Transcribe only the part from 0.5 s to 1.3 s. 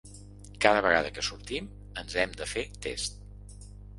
Cada vegada que